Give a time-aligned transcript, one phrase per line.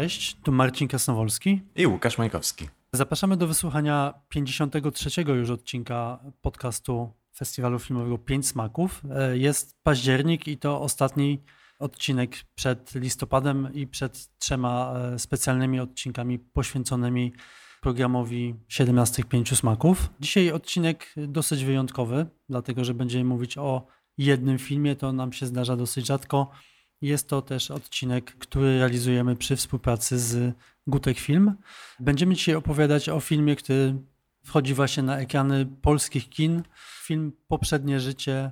[0.00, 2.68] Cześć, tu Marcin Kasnowolski i Łukasz Majkowski.
[2.92, 9.02] Zapraszamy do wysłuchania 53 już odcinka podcastu Festiwalu Filmowego 5 Smaków.
[9.10, 11.42] E, jest październik i to ostatni
[11.78, 17.32] odcinek przed listopadem i przed trzema e, specjalnymi odcinkami poświęconymi
[17.80, 20.10] programowi 17 Pięciu Smaków.
[20.20, 23.86] Dzisiaj odcinek dosyć wyjątkowy, dlatego że będziemy mówić o
[24.18, 26.50] jednym filmie, to nam się zdarza dosyć rzadko.
[27.02, 30.54] Jest to też odcinek, który realizujemy przy współpracy z
[30.86, 31.54] Gutek Film.
[32.00, 33.94] Będziemy dzisiaj opowiadać o filmie, który
[34.44, 36.62] wchodzi właśnie na ekrany polskich kin.
[37.02, 38.50] Film Poprzednie Życie,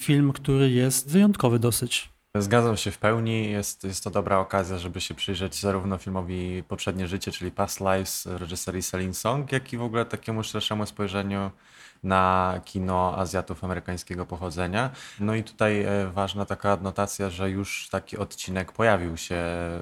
[0.00, 2.12] film, który jest wyjątkowy dosyć.
[2.34, 3.50] Zgadzam się w pełni.
[3.50, 8.26] Jest, jest to dobra okazja, żeby się przyjrzeć zarówno filmowi Poprzednie Życie, czyli Past Lives
[8.26, 11.50] reżyserii Celine Song, jak i w ogóle takiemu szerszemu spojrzeniu
[12.02, 14.90] na kino Azjatów amerykańskiego pochodzenia.
[15.20, 19.80] No i tutaj e, ważna taka adnotacja, że już taki odcinek pojawił się e,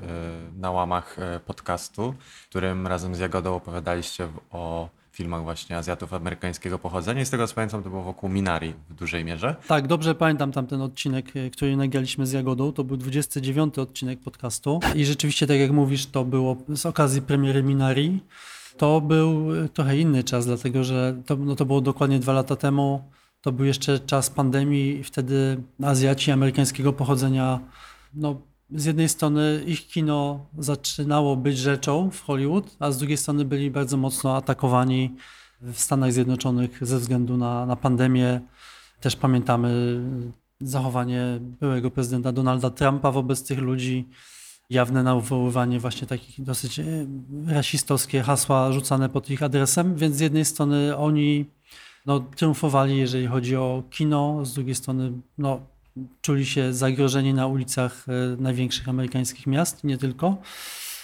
[0.56, 2.14] na łamach e, podcastu,
[2.48, 7.54] którym razem z Jagodą opowiadaliście o filmach właśnie Azjatów amerykańskiego pochodzenia i z tego co
[7.54, 9.56] pamiętam to było wokół Minari w dużej mierze.
[9.66, 15.04] Tak, dobrze pamiętam tamten odcinek, który nagraliśmy z Jagodą, to był 29 odcinek podcastu i
[15.04, 18.20] rzeczywiście tak jak mówisz to było z okazji premiery Minari.
[18.80, 23.10] To był trochę inny czas, dlatego że to, no to było dokładnie dwa lata temu.
[23.40, 27.60] To był jeszcze czas pandemii i wtedy Azjaci amerykańskiego pochodzenia,
[28.14, 33.44] no z jednej strony ich kino zaczynało być rzeczą w Hollywood, a z drugiej strony
[33.44, 35.16] byli bardzo mocno atakowani
[35.60, 38.40] w Stanach Zjednoczonych ze względu na, na pandemię.
[39.00, 40.00] Też pamiętamy
[40.60, 44.08] zachowanie byłego prezydenta Donalda Trumpa wobec tych ludzi
[44.70, 46.84] jawne nawoływanie właśnie takich dosyć e,
[47.46, 51.46] rasistowskie hasła rzucane pod ich adresem, więc z jednej strony oni
[52.06, 55.60] no, triumfowali, jeżeli chodzi o kino, z drugiej strony no,
[56.20, 60.36] czuli się zagrożeni na ulicach e, największych amerykańskich miast, nie tylko,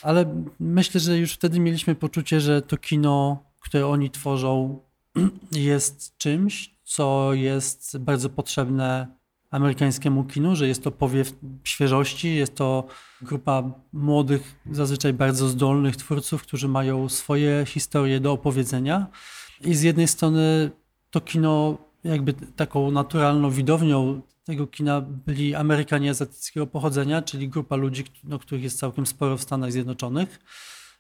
[0.02, 4.80] ale myślę, że już wtedy mieliśmy poczucie, że to kino, które oni tworzą,
[5.52, 9.16] jest czymś, co jest bardzo potrzebne
[9.50, 11.32] amerykańskiemu kinu, że jest to powiew
[11.64, 12.86] świeżości, jest to
[13.22, 13.62] grupa
[13.92, 19.06] młodych, zazwyczaj bardzo zdolnych twórców, którzy mają swoje historie do opowiedzenia.
[19.60, 20.70] I z jednej strony
[21.10, 28.04] to kino jakby taką naturalną widownią tego kina byli Amerykanie azjatyckiego pochodzenia, czyli grupa ludzi,
[28.24, 30.40] no, których jest całkiem sporo w Stanach Zjednoczonych.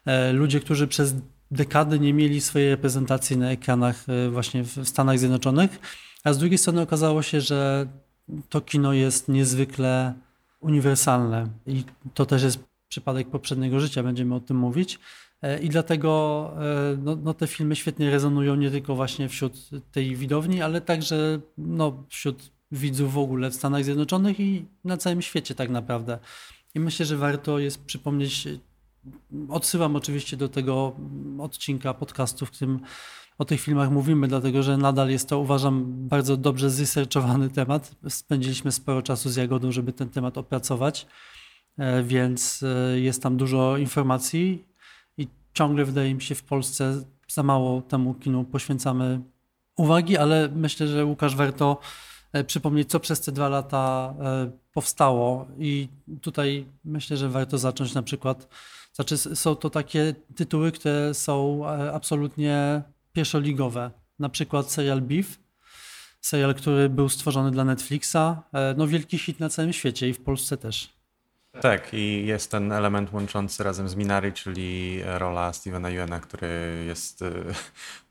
[0.06, 1.14] E, ludzie, którzy przez
[1.50, 5.80] dekady nie mieli swojej reprezentacji na ekranach e, właśnie w Stanach Zjednoczonych,
[6.24, 7.86] a z drugiej strony okazało się, że
[8.48, 10.14] to kino jest niezwykle
[10.60, 14.98] uniwersalne i to też jest przypadek poprzedniego życia, będziemy o tym mówić.
[15.42, 20.16] E, I dlatego e, no, no, te filmy świetnie rezonują nie tylko właśnie wśród tej
[20.16, 25.54] widowni, ale także no, wśród widzów w ogóle w Stanach Zjednoczonych i na całym świecie
[25.54, 26.18] tak naprawdę.
[26.74, 28.48] I myślę, że warto jest przypomnieć,
[29.48, 30.96] odsyłam oczywiście do tego
[31.38, 32.80] odcinka podcastu, w którym
[33.38, 37.94] o tych filmach mówimy, dlatego że nadal jest to, uważam, bardzo dobrze zresearchowany temat.
[38.08, 41.06] Spędziliśmy sporo czasu z Jagodą, żeby ten temat opracować,
[41.78, 44.64] e, więc e, jest tam dużo informacji
[45.18, 49.20] i ciągle wydaje mi się w Polsce za mało temu kinu poświęcamy
[49.76, 51.80] uwagi, ale myślę, że Łukasz warto
[52.32, 54.14] e, przypomnieć, co przez te dwa lata
[54.72, 55.88] powstało i
[56.22, 58.48] tutaj myślę, że warto zacząć na przykład,
[58.92, 62.82] znaczy są to takie tytuły, które są absolutnie
[63.16, 65.38] pierwszoligowe, na przykład serial Beef,
[66.20, 70.20] serial, który był stworzony dla Netflixa, e, no wielki hit na całym świecie i w
[70.20, 70.96] Polsce też.
[71.60, 76.48] Tak, i jest ten element łączący razem z Minari, czyli rola Stevena Yuna, który
[76.86, 77.30] jest e,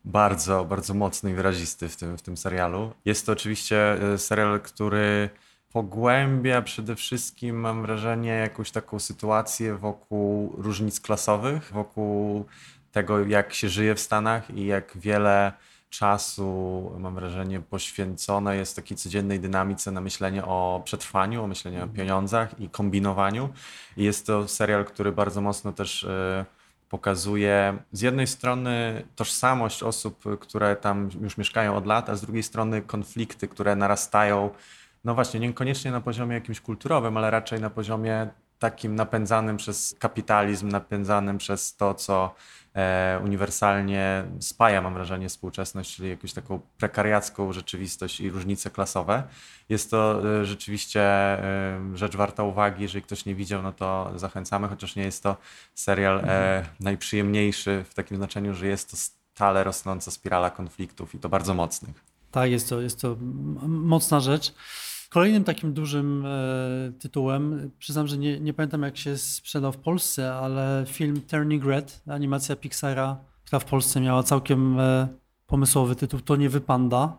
[0.06, 2.94] bardzo, bardzo mocny i wyrazisty w tym, w tym serialu.
[3.06, 3.78] Jest to oczywiście
[4.14, 5.30] e, serial, który
[5.74, 12.46] pogłębia przede wszystkim, mam wrażenie, jakąś taką sytuację wokół różnic klasowych, wokół
[12.96, 15.54] tego, jak się żyje w Stanach i jak wiele
[15.90, 21.84] czasu, mam wrażenie, poświęcone jest takiej codziennej dynamice na myślenie o przetrwaniu, o myśleniu o
[21.84, 21.98] mhm.
[21.98, 23.50] pieniądzach i kombinowaniu.
[23.98, 26.46] I jest to serial, który bardzo mocno też y,
[26.90, 32.44] pokazuje z jednej strony tożsamość osób, które tam już mieszkają od lat, a z drugiej
[32.44, 34.50] strony konflikty, które narastają,
[35.04, 38.28] no właśnie, niekoniecznie na poziomie jakimś kulturowym, ale raczej na poziomie
[38.60, 42.36] takim napędzanym przez kapitalizm, napędzanym przez to, co
[42.76, 49.24] e, uniwersalnie spaja, mam wrażenie, współczesność, czyli jakąś taką prekariacką rzeczywistość i różnice klasowe.
[49.70, 52.84] Jest to e, rzeczywiście e, rzecz warta uwagi.
[52.84, 55.38] Jeżeli ktoś nie widział, no to zachęcamy, chociaż nie jest to
[55.76, 56.66] serial mhm.
[56.80, 62.04] najprzyjemniejszy w takim znaczeniu, że jest to stale rosnąca spirala konfliktów i to bardzo mocnych.
[62.32, 63.16] Tak, jest to, jest to
[63.68, 64.54] mocna rzecz.
[65.16, 70.34] Kolejnym takim dużym e, tytułem, przyznam, że nie, nie pamiętam jak się sprzedał w Polsce,
[70.34, 75.08] ale film Turning Red, animacja Pixara, która w Polsce miała całkiem e,
[75.48, 77.18] pomysłowy tytuł, To nie wypanda.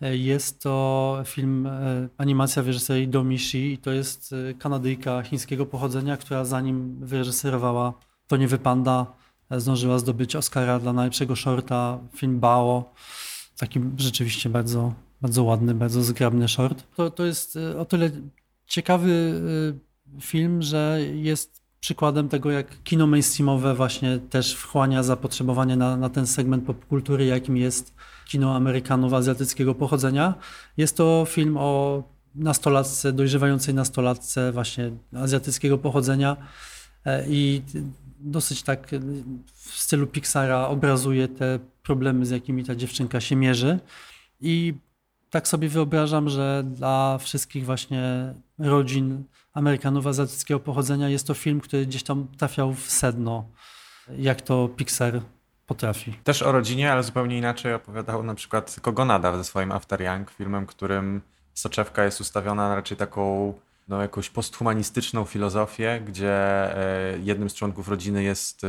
[0.00, 1.68] E, jest to film,
[2.18, 7.92] animacja w reżyserii Domishi i to jest Kanadyjka chińskiego pochodzenia, która zanim wyreżyserowała
[8.26, 9.06] To nie wypanda,
[9.50, 12.94] zdążyła zdobyć Oscara dla najlepszego shorta, film Bao.
[13.58, 16.84] Taki rzeczywiście bardzo, bardzo ładny, bardzo zgrabny short.
[16.96, 18.10] To, to jest e, o tyle
[18.66, 19.40] ciekawy
[20.18, 26.08] e, film, że jest przykładem tego, jak kino mainstreamowe właśnie też wchłania zapotrzebowanie na, na
[26.08, 27.94] ten segment popkultury, jakim jest
[28.28, 30.34] kino Amerykanów azjatyckiego pochodzenia.
[30.76, 32.02] Jest to film o
[32.34, 36.36] nastolatce, dojrzewającej nastolatce właśnie azjatyckiego pochodzenia
[37.04, 37.62] e, i
[38.20, 38.90] dosyć tak
[39.54, 43.78] w stylu Pixara obrazuje te problemy, z jakimi ta dziewczynka się mierzy.
[44.40, 44.74] I
[45.34, 51.86] tak sobie wyobrażam, że dla wszystkich właśnie rodzin Amerykanów azjatyckiego pochodzenia jest to film, który
[51.86, 53.44] gdzieś tam trafiał w sedno,
[54.18, 55.20] jak to Pixar
[55.66, 56.12] potrafi.
[56.24, 60.66] Też o rodzinie, ale zupełnie inaczej opowiadał na przykład Kogonada ze swoim After Young, filmem,
[60.66, 61.20] którym
[61.54, 63.54] soczewka jest ustawiona na raczej taką
[63.88, 68.68] no, jakąś posthumanistyczną filozofię, gdzie e, jednym z członków rodziny jest e,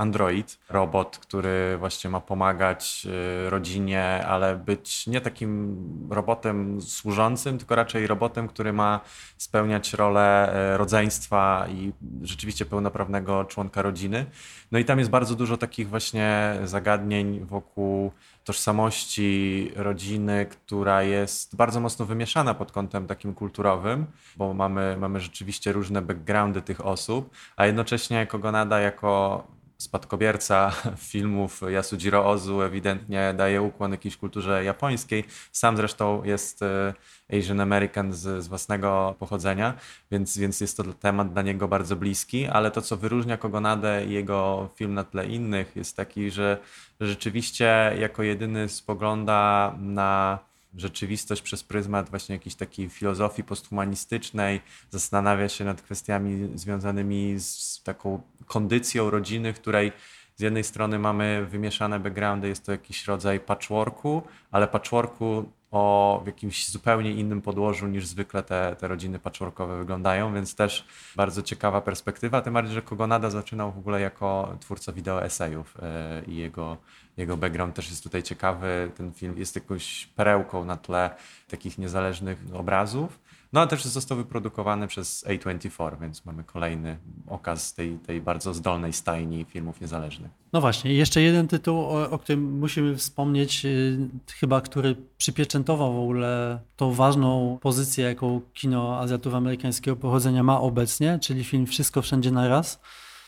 [0.00, 3.06] android, robot, który właśnie ma pomagać
[3.46, 5.76] e, rodzinie, ale być nie takim
[6.10, 9.00] robotem służącym, tylko raczej robotem, który ma
[9.36, 11.92] spełniać rolę rodzeństwa i
[12.22, 14.26] rzeczywiście pełnoprawnego członka rodziny.
[14.72, 18.12] No i tam jest bardzo dużo takich właśnie zagadnień wokół
[18.46, 24.06] tożsamości rodziny, która jest bardzo mocno wymieszana pod kątem takim kulturowym,
[24.36, 29.44] bo mamy, mamy rzeczywiście różne backgroundy tych osób, a jednocześnie Kogonada jako
[29.78, 30.72] spadkobierca
[31.12, 35.24] filmów Yasujiro Ozu ewidentnie daje ukłon jakiejś kulturze japońskiej.
[35.52, 36.94] Sam zresztą jest e,
[37.38, 39.74] Asian American z, z własnego pochodzenia,
[40.10, 44.12] więc, więc jest to temat dla niego bardzo bliski, ale to, co wyróżnia Kogonadę i
[44.12, 46.58] jego film na tle innych jest taki, że
[47.00, 50.38] rzeczywiście jako jedyny spogląda na
[50.76, 58.22] rzeczywistość przez pryzmat właśnie jakiejś takiej filozofii posthumanistycznej, zastanawia się nad kwestiami związanymi z taką
[58.46, 59.92] kondycją rodziny, której
[60.36, 66.68] z jednej strony mamy wymieszane backgroundy, jest to jakiś rodzaj patchworku, ale patchworku o jakimś
[66.68, 70.86] zupełnie innym podłożu niż zwykle te, te rodziny patchworkowe wyglądają, więc też
[71.16, 76.22] bardzo ciekawa perspektywa, tym bardziej, że Kogonada zaczynał w ogóle jako twórca wideo esejów e,
[76.26, 76.76] i jego,
[77.16, 78.90] jego background też jest tutaj ciekawy.
[78.96, 81.10] Ten film jest jakąś perełką na tle
[81.48, 83.18] takich niezależnych obrazów.
[83.56, 88.92] No a też został wyprodukowany przez A24, więc mamy kolejny okaz tej, tej bardzo zdolnej
[88.92, 90.30] stajni filmów niezależnych.
[90.52, 93.98] No właśnie, jeszcze jeden tytuł, o, o którym musimy wspomnieć, yy,
[94.40, 101.18] chyba który przypieczętował w ogóle tą ważną pozycję, jaką kino azjatów amerykańskiego pochodzenia ma obecnie,
[101.22, 102.80] czyli film Wszystko Wszędzie Naraz.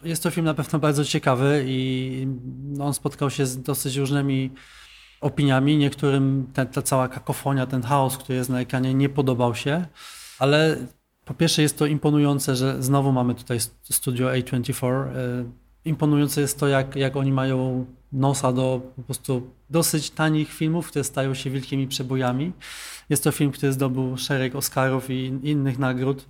[0.04, 2.26] Jest to film na pewno bardzo ciekawy i
[2.80, 4.50] on spotkał się z dosyć różnymi
[5.20, 5.76] opiniami.
[5.76, 9.86] Niektórym ta, ta cała kakofonia, ten chaos, który jest na ekranie, nie podobał się,
[10.38, 10.76] ale
[11.24, 13.58] po pierwsze jest to imponujące, że znowu mamy tutaj
[13.90, 14.86] studio A24.
[14.86, 15.44] E,
[15.84, 21.04] imponujące jest to, jak, jak oni mają nosa do po prostu dosyć tanich filmów, które
[21.04, 22.52] stają się wielkimi przebojami.
[23.08, 26.28] Jest to film, który zdobył szereg Oscarów i innych nagród.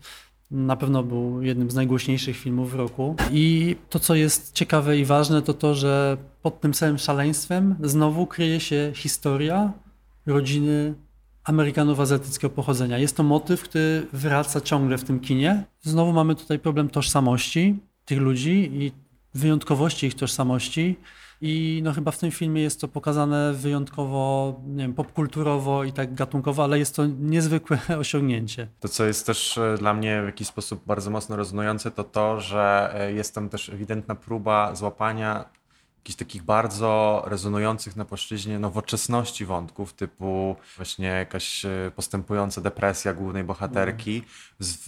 [0.50, 3.16] Na pewno był jednym z najgłośniejszych filmów w roku.
[3.32, 8.26] I to, co jest ciekawe i ważne, to to, że pod tym całym szaleństwem znowu
[8.26, 9.72] kryje się historia
[10.26, 10.94] rodziny
[11.48, 12.98] Amerykanów azjatyckiego pochodzenia.
[12.98, 15.64] Jest to motyw, który wraca ciągle w tym kinie.
[15.80, 18.92] Znowu mamy tutaj problem tożsamości tych ludzi i
[19.34, 20.96] wyjątkowości ich tożsamości.
[21.40, 26.14] I no chyba w tym filmie jest to pokazane wyjątkowo, nie wiem, popkulturowo i tak
[26.14, 28.68] gatunkowo, ale jest to niezwykłe osiągnięcie.
[28.80, 32.40] To, co jest też e, dla mnie w jakiś sposób bardzo mocno rezonujące, to to,
[32.40, 35.57] że e, jest tam też ewidentna próba złapania
[35.98, 43.44] jakichś takich bardzo rezonujących na płaszczyźnie nowoczesności wątków, typu właśnie jakaś e, postępująca depresja głównej
[43.44, 44.22] bohaterki,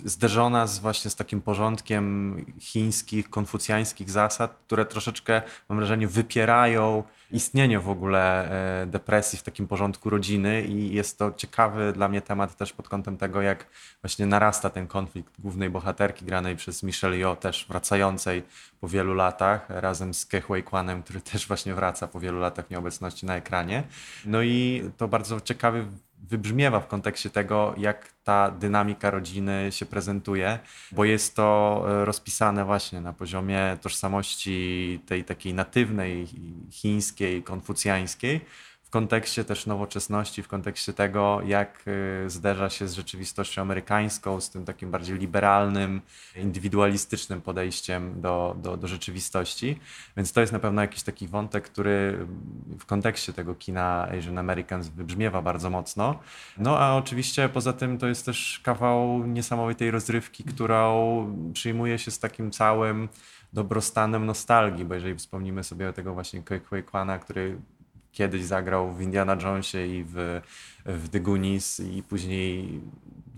[0.04, 7.02] zderzona z właśnie z takim porządkiem chińskich, konfucjańskich zasad, które troszeczkę, mam wrażenie, wypierają
[7.32, 8.50] istnienie w ogóle
[8.82, 12.88] e, depresji w takim porządku rodziny i jest to ciekawy dla mnie temat też pod
[12.88, 13.66] kątem tego, jak
[14.02, 18.42] właśnie narasta ten konflikt głównej bohaterki granej przez Michelle Yeoh, też wracającej
[18.80, 22.70] po wielu latach, razem z Ke Huy Kwanem, który też właśnie wraca po wielu latach
[22.70, 23.82] nieobecności na ekranie.
[24.24, 25.86] No i to bardzo ciekawy
[26.28, 30.58] wybrzmiewa w kontekście tego, jak ta dynamika rodziny się prezentuje,
[30.92, 36.26] bo jest to e, rozpisane właśnie na poziomie tożsamości tej takiej natywnej,
[36.70, 38.40] chińskiej, konfucjańskiej,
[38.90, 41.82] w kontekście też nowoczesności, w kontekście tego, jak
[42.26, 46.00] y, zderza się z rzeczywistością amerykańską, z tym takim bardziej liberalnym,
[46.36, 49.80] indywidualistycznym podejściem do, do, do rzeczywistości.
[50.16, 52.26] Więc to jest na pewno jakiś taki wątek, który
[52.78, 56.20] w kontekście tego kina Asian Americans wybrzmiewa bardzo mocno.
[56.58, 62.18] No a oczywiście poza tym to jest też kawał niesamowitej rozrywki, którą przyjmuje się z
[62.18, 63.08] takim całym
[63.52, 67.58] dobrostanem nostalgii, bo jeżeli wspomnimy sobie o tego właśnie Kwei Kwana, który
[68.12, 70.40] kiedyś zagrał w Indiana Jonesie i w,
[70.86, 72.80] w The Goonies i później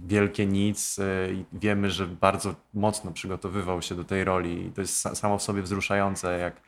[0.07, 0.99] Wielkie Nic
[1.33, 5.43] i wiemy, że bardzo mocno przygotowywał się do tej roli i to jest samo w
[5.43, 6.61] sobie wzruszające, jak,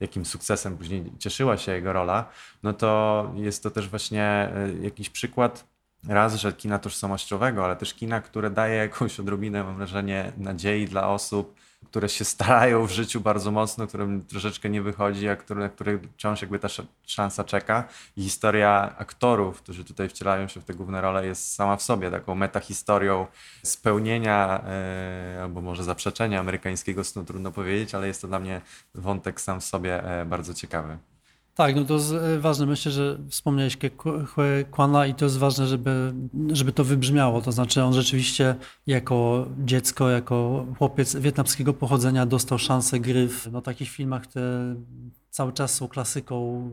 [0.00, 2.28] jakim sukcesem później cieszyła się jego rola,
[2.62, 5.64] no to jest to też właśnie y, jakiś przykład
[6.08, 11.08] raz, że kina tożsamościowego, ale też kina, które daje jakąś odrobinę, mam wrażenie, nadziei dla
[11.08, 11.54] osób,
[11.86, 15.98] które się starają w życiu bardzo mocno, którym troszeczkę nie wychodzi, a który, na które
[15.98, 16.68] wciąż jakby ta
[17.06, 17.88] szansa czeka.
[18.16, 22.10] I historia aktorów, którzy tutaj wcielają się w te główne role, jest sama w sobie
[22.10, 23.26] taką metahistorią
[23.62, 28.60] spełnienia e, albo może zaprzeczenia amerykańskiego snu, trudno powiedzieć, ale jest to dla mnie
[28.94, 30.98] wątek sam w sobie e, bardzo ciekawy.
[31.58, 32.66] Tak, no to jest ważne.
[32.66, 33.78] Myślę, że wspomniałeś
[34.70, 36.14] Kwana i to jest ważne, żeby,
[36.52, 37.42] żeby to wybrzmiało.
[37.42, 38.54] To znaczy on rzeczywiście
[38.86, 44.74] jako dziecko, jako chłopiec wietnamskiego pochodzenia dostał szansę gry w no, takich filmach, które
[45.30, 46.70] cały czas są klasyką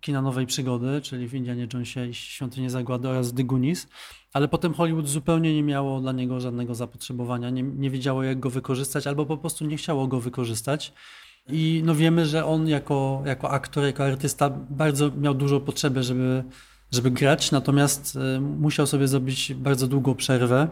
[0.00, 3.88] kina nowej przygody, czyli w Indianie Jonesie i Świątynie Zagłady oraz The Goonies.
[4.32, 8.50] Ale potem Hollywood zupełnie nie miało dla niego żadnego zapotrzebowania, nie, nie wiedziało jak go
[8.50, 10.92] wykorzystać albo po prostu nie chciało go wykorzystać.
[11.48, 16.44] I no wiemy, że on jako, jako aktor, jako artysta bardzo miał dużo potrzeby, żeby,
[16.92, 20.68] żeby grać, natomiast e, musiał sobie zrobić bardzo długą przerwę,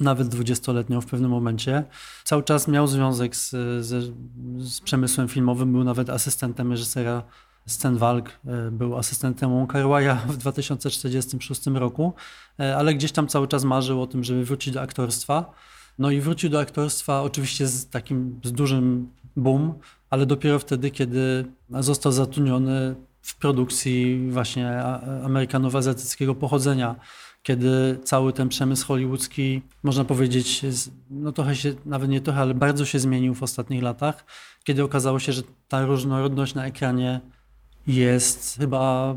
[0.00, 1.84] nawet dwudziestoletnią w pewnym momencie.
[2.24, 3.50] Cały czas miał związek z,
[3.86, 4.14] z,
[4.58, 7.22] z przemysłem filmowym, był nawet asystentem reżysera
[7.66, 9.72] scen walk, e, był asystentem Wong
[10.28, 12.12] w 2046 roku,
[12.60, 15.52] e, ale gdzieś tam cały czas marzył o tym, żeby wrócić do aktorstwa.
[15.98, 19.08] No i wrócił do aktorstwa oczywiście z takim z dużym
[19.42, 19.74] boom,
[20.10, 24.82] ale dopiero wtedy, kiedy został zatrudniony w produkcji właśnie
[25.24, 26.96] Amerykanów azjatyckiego pochodzenia,
[27.42, 30.62] kiedy cały ten przemysł hollywoodzki, można powiedzieć,
[31.10, 34.24] no trochę się, nawet nie trochę, ale bardzo się zmienił w ostatnich latach,
[34.64, 37.20] kiedy okazało się, że ta różnorodność na ekranie
[37.86, 39.14] jest chyba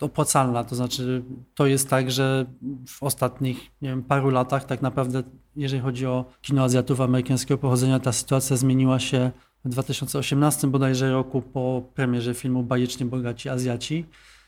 [0.00, 0.64] opłacalna.
[0.64, 1.22] To znaczy,
[1.54, 2.46] to jest tak, że
[2.88, 5.22] w ostatnich nie wiem, paru latach tak naprawdę,
[5.56, 9.30] jeżeli chodzi o kino Azjatów amerykańskiego pochodzenia, ta sytuacja zmieniła się
[9.64, 14.06] w 2018 bodajże roku po premierze filmu Bajecznie Bogaci Azjaci.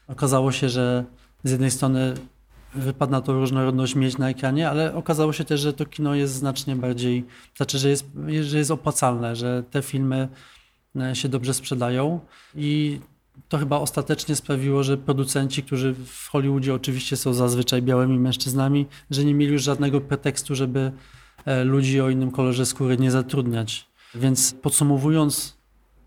[0.09, 1.05] Okazało się, że
[1.45, 2.15] z jednej strony
[2.75, 6.77] wypadła to różnorodność mieć na ekranie, ale okazało się też, że to kino jest znacznie
[6.77, 7.25] bardziej,
[7.57, 8.07] znaczy, że jest,
[8.43, 10.29] że jest opłacalne, że te filmy
[10.97, 12.21] e, się dobrze sprzedają
[12.55, 13.01] i
[13.49, 19.25] to chyba ostatecznie sprawiło, że producenci, którzy w Hollywoodzie oczywiście są zazwyczaj białymi mężczyznami, że
[19.25, 20.93] nie mieli już żadnego pretekstu, żeby
[21.45, 23.94] e, ludzi o innym kolorze skóry nie zatrudniać.
[24.15, 25.57] Więc podsumowując,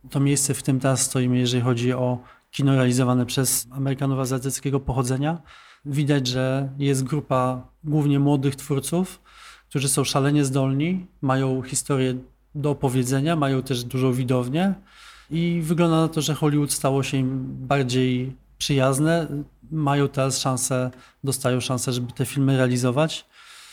[0.10, 2.20] to miejsce, w tym teraz stoimy, jeżeli chodzi o
[2.52, 5.42] kino realizowane przez Amerykanów azjatyckiego pochodzenia,
[5.86, 9.22] widać, że jest grupa głównie młodych twórców,
[9.70, 12.16] którzy są szalenie zdolni, mają historię
[12.56, 14.74] do opowiedzenia, mają też dużą widownię
[15.32, 19.28] i wygląda na to, że Hollywood stało się im bardziej przyjazne.
[19.72, 20.92] Mają teraz szansę,
[21.24, 23.26] dostają szansę, żeby te filmy realizować.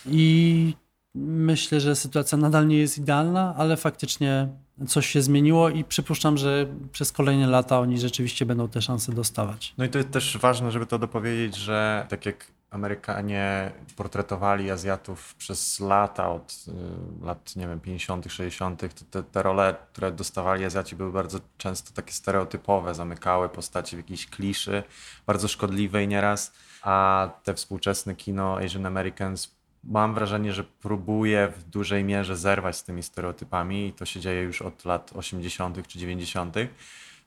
[0.05, 0.73] I
[1.15, 4.47] Myślę, że sytuacja nadal nie jest idealna, ale faktycznie
[4.87, 9.73] coś się zmieniło i przypuszczam, że przez kolejne lata oni rzeczywiście będą te szanse dostawać.
[9.77, 15.35] No i to jest też ważne, żeby to dopowiedzieć, że tak jak Amerykanie portretowali Azjatów
[15.35, 16.65] przez lata, od
[17.21, 21.39] y, lat, nie wiem, 50., 60., to te, te role, które dostawali Azjaci, były bardzo
[21.57, 24.83] często takie stereotypowe, zamykały postaci w jakiejś kliszy,
[25.25, 29.54] bardzo szkodliwej nieraz, a te współczesne kino Asian Americans
[29.85, 34.41] mam wrażenie, że próbuje w dużej mierze zerwać z tymi stereotypami i to się dzieje
[34.41, 35.87] już od lat 80.
[35.87, 36.55] czy 90.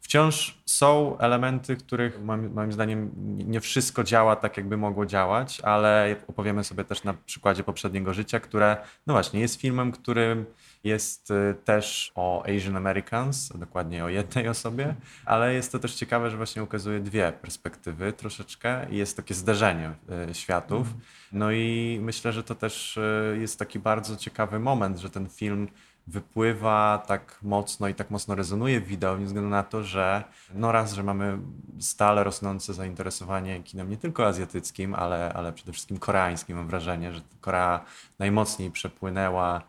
[0.00, 3.11] Wciąż są elementy, których moim, moim zdaniem
[3.47, 8.41] nie wszystko działa tak, jakby mogło działać, ale opowiemy sobie też na przykładzie poprzedniego życia,
[8.41, 10.47] które, no właśnie, jest filmem, którym
[10.85, 14.94] jest y, też o Asian Americans, dokładnie o jednej osobie,
[15.25, 19.92] ale jest to też ciekawe, że właśnie ukazuje dwie perspektywy troszeczkę i jest takie zderzenie
[20.30, 20.87] y, światów.
[21.32, 25.68] No i myślę, że to też y, jest taki bardzo ciekawy moment, że ten film
[26.08, 30.73] wypływa tak mocno i tak mocno rezonuje w wideo, ze względu na to, że no
[30.73, 31.38] raz, że mamy
[31.80, 36.56] stale rosnące zainteresowanie kinem nie tylko azjatyckim, ale, ale przede wszystkim koreańskim.
[36.56, 37.85] Mam wrażenie, że Korea
[38.18, 39.62] najmocniej przepłynęła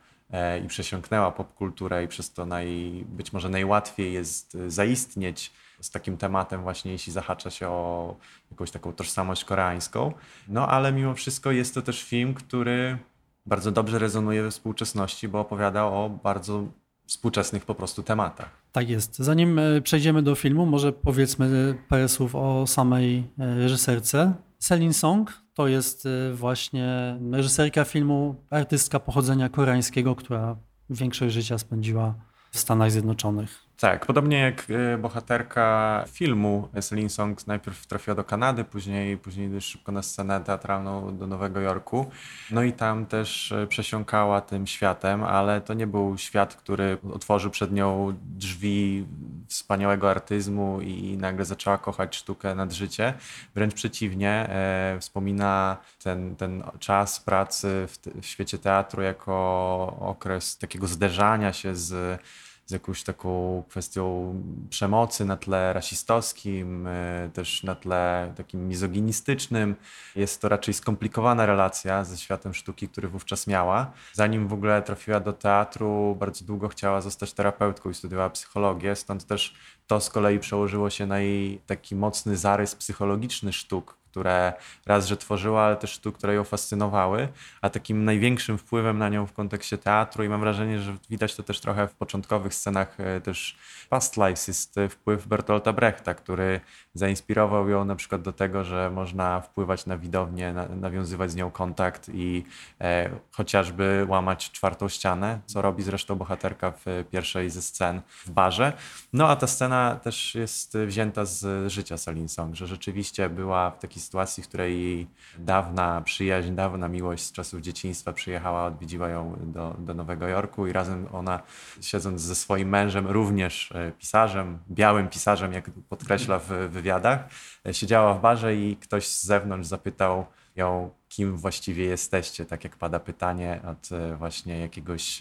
[0.66, 6.62] i przesiąknęła popkulturę i przez to naj, być może najłatwiej jest zaistnieć z takim tematem
[6.62, 8.16] właśnie, jeśli zahacza się o
[8.52, 10.14] jakąś taką tożsamość koreańską.
[10.48, 12.98] No ale mimo wszystko jest to też film, który
[13.46, 16.64] bardzo dobrze rezonuje we współczesności, bo opowiada o bardzo
[17.08, 18.50] współczesnych po prostu tematach.
[18.72, 19.16] Tak jest.
[19.18, 24.34] Zanim e, przejdziemy do filmu, może powiedzmy parę słów o samej e, reżyserce.
[24.60, 30.56] Selin Song to jest e, właśnie reżyserka filmu, artystka pochodzenia koreańskiego, która
[30.90, 32.16] większość życia spędziła
[32.52, 33.69] w Stanach Zjednoczonych.
[33.80, 39.92] Tak, podobnie jak e, bohaterka filmu Celine Song najpierw trafiła do Kanady, później, później szybko
[39.92, 42.12] na scenę teatralną do Nowego Jorku.
[42.52, 47.52] No i tam też e, przesiąkała tym światem, ale to nie był świat, który otworzył
[47.52, 49.06] przed nią drzwi
[49.48, 53.14] wspaniałego artyzmu i nagle zaczęła kochać sztukę nad życie.
[53.56, 60.88] Wręcz przeciwnie, e, wspomina ten, ten czas pracy w, w świecie teatru jako okres takiego
[60.88, 62.22] zderzania się z
[62.70, 64.36] z jakąś taką kwestią
[64.70, 69.76] przemocy na tle rasistowskim, e, też na tle takim mizoginistycznym.
[70.16, 73.92] Jest to raczej skomplikowana relacja ze światem sztuki, który wówczas miała.
[74.14, 79.26] Zanim w ogóle trafiła do teatru, bardzo długo chciała zostać terapeutką i studiowała psychologię, stąd
[79.26, 79.56] też
[79.88, 84.54] to z kolei przełożyło się na jej taki mocny zarys psychologiczny sztuk, które
[84.86, 87.28] raz, że tworzyła, ale też sztuk, które ją fascynowały,
[87.62, 91.44] a takim największym wpływem na nią w kontekście teatru i mam wrażenie, że widać to
[91.44, 93.58] też trochę w początkowych scenach e, też
[93.90, 96.62] Past Lives jest e, wpływ Bertolta Brechta, który
[96.94, 101.52] zainspirował ją na przykład do tego, że można wpływać na widownię, na, nawiązywać z nią
[101.52, 102.44] kontakt i
[102.82, 108.74] e, chociażby łamać czwartą ścianę, co robi zresztą bohaterka w pierwszej ze scen w barze.
[109.14, 113.80] No a ta scena też jest wzięta z życia Salin Song, że rzeczywiście była w
[114.00, 119.76] takiej sytuacji, w której dawna przyjaźń, dawna miłość z czasów dzieciństwa przyjechała, odwiedziła ją do,
[119.80, 121.42] do Nowego Jorku i razem ona
[121.82, 127.20] siedząc ze swoim mężem, również e, pisarzem, białym pisarzem, jak podkreśla w wywiadach,
[127.66, 132.78] e, siedziała w barze i ktoś z zewnątrz zapytał ją, kim właściwie jesteście, tak jak
[132.78, 135.20] pada pytanie od e, właśnie jakiegoś,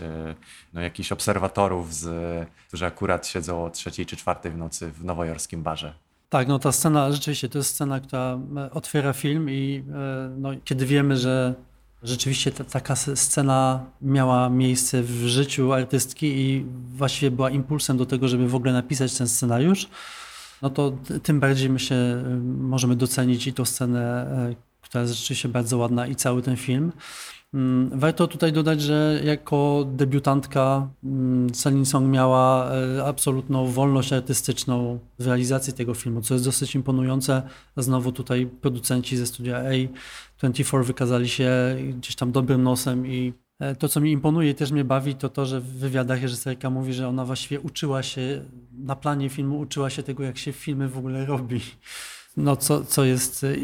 [0.73, 5.63] no, jakichś obserwatorów, z, którzy akurat siedzą o trzeciej czy czwartej w nocy w nowojorskim
[5.63, 6.08] barze.
[6.29, 10.51] Tak, no ta scena, rzeczywiście to jest scena, która e, otwiera film i e, no,
[10.65, 11.55] kiedy wiemy, że
[12.03, 18.29] rzeczywiście ta, taka scena miała miejsce w życiu artystki i właściwie była impulsem do tego,
[18.29, 19.89] żeby w ogóle napisać ten scenariusz,
[20.63, 22.23] no to tym bardziej my się e,
[22.59, 24.27] możemy docenić i tą scenę,
[24.81, 26.93] która jest rzeczywiście bardzo ładna i cały ten film.
[27.55, 30.89] Mm, warto tutaj dodać, że jako debiutantka
[31.53, 36.75] Celine mm, Song miała e, absolutną wolność artystyczną w realizacji tego filmu, co jest dosyć
[36.75, 37.43] imponujące.
[37.77, 39.63] Znowu tutaj producenci ze studia
[40.41, 41.51] A24 wykazali się
[41.99, 45.29] gdzieś tam dobrym nosem i e, to, co mi imponuje i też mnie bawi, to
[45.29, 49.91] to, że w wywiadach reżyserka mówi, że ona właściwie uczyła się, na planie filmu uczyła
[49.91, 51.61] się tego, jak się filmy w ogóle robi.
[52.37, 53.55] No, co, co jest e,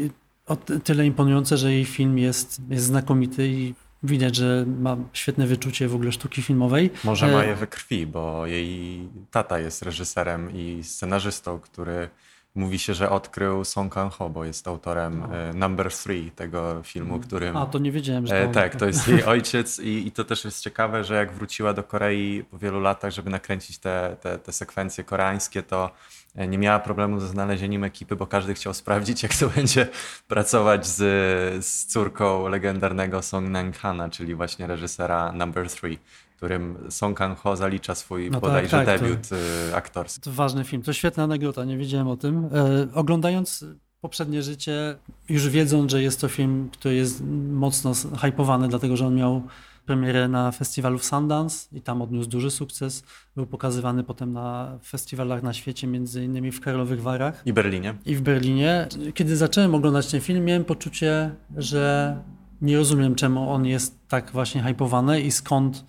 [0.47, 5.87] o tyle imponujące, że jej film jest, jest znakomity i widać, że ma świetne wyczucie
[5.87, 6.91] w ogóle sztuki filmowej.
[7.03, 12.09] Może ma e, je we krwi, bo jej tata jest reżyserem i scenarzystą, który
[12.55, 15.37] mówi się, że odkrył Song Kang-ho, bo jest autorem no.
[15.37, 17.57] E, Number Three tego filmu, którym...
[17.57, 18.53] A, to nie wiedziałem, że to...
[18.53, 21.83] Tak, to jest jej ojciec i, i to też jest ciekawe, że jak wróciła do
[21.83, 25.91] Korei po wielu latach, żeby nakręcić te, te, te sekwencje koreańskie, to
[26.24, 29.87] E, nie miała problemu ze znalezieniem ekipy, bo każdy chciał sprawdzić, jak to będzie
[30.27, 35.99] pracować z, z córką legendarnego Song Nang-hana, czyli właśnie reżysera Number Three,
[36.37, 40.21] którym Song Kang-ho zalicza swój no tak, bodajże tak, tak, debiut to, y, aktorski.
[40.21, 42.45] To ważny film, to świetna anegdota, nie wiedziałem o tym.
[42.45, 43.65] E, oglądając
[44.01, 44.95] poprzednie życie,
[45.29, 49.43] już wiedząc, że jest to film, który jest mocno hypowany, dlatego że on miał
[49.85, 53.03] premierę na festiwalu w Sundance i tam odniósł duży sukces.
[53.35, 57.41] Był pokazywany potem na festiwalach na świecie, między innymi w Karlowych Warach.
[57.45, 57.95] I Berlinie.
[58.05, 58.87] I w Berlinie.
[59.13, 62.17] Kiedy zacząłem oglądać ten film, miałem poczucie, że
[62.61, 65.85] nie rozumiem, czemu on jest tak właśnie hypowany i skąd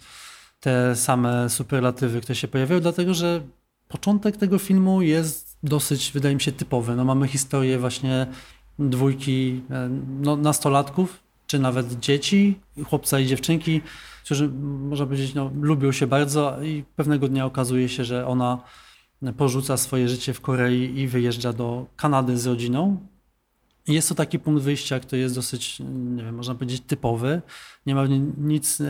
[0.61, 3.41] te same superlatywy, które się pojawiają, dlatego że
[3.89, 6.97] początek tego filmu jest dosyć, wydaje mi się, typowy.
[6.97, 8.27] No, mamy historię właśnie
[8.79, 9.89] dwójki e,
[10.21, 13.81] no, nastolatków, czy nawet dzieci, chłopca i dziewczynki,
[14.25, 14.49] którzy,
[14.89, 18.59] można powiedzieć, no, lubią się bardzo i pewnego dnia okazuje się, że ona
[19.37, 23.07] porzuca swoje życie w Korei i wyjeżdża do Kanady z rodziną.
[23.89, 25.81] Jest to taki punkt wyjścia, który jest dosyć,
[26.17, 27.43] nie wiem, można powiedzieć, typowy.
[27.87, 28.07] Nie ma
[28.39, 28.85] nic e,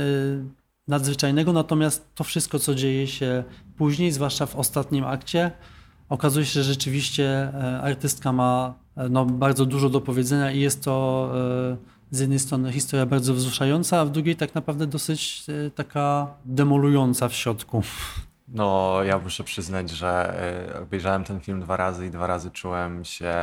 [0.89, 3.45] nadzwyczajnego, natomiast to wszystko, co dzieje się
[3.77, 5.51] później, zwłaszcza w ostatnim akcie,
[6.09, 10.85] okazuje się, że rzeczywiście e, artystka ma e, no, bardzo dużo do powiedzenia i jest
[10.85, 11.31] to
[12.11, 17.29] z jednej strony historia bardzo wzruszająca, a w drugiej tak naprawdę dosyć e, taka demolująca
[17.29, 17.83] w środku.
[18.49, 20.41] No, ja muszę przyznać, że
[20.75, 23.35] e, obejrzałem ten film dwa razy i dwa razy czułem się